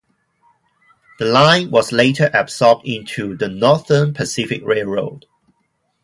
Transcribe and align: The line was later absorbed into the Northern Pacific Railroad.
The 1.19 1.25
line 1.25 1.69
was 1.69 1.91
later 1.91 2.31
absorbed 2.33 2.87
into 2.87 3.37
the 3.37 3.47
Northern 3.47 4.15
Pacific 4.15 4.63
Railroad. 4.65 5.27